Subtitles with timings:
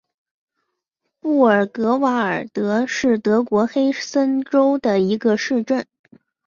[1.19, 5.85] 布尔格瓦尔德是德国黑森州的一个市镇。